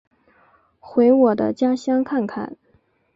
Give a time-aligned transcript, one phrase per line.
[0.79, 2.57] 回我的家乡看看